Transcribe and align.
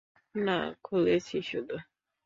না, 0.35 0.57
খুলেছি 0.83 1.37
শুধু। 1.41 1.75